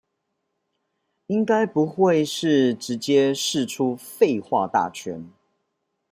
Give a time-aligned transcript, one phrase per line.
[1.27, 5.31] 應該不是會直接釋出廢話大全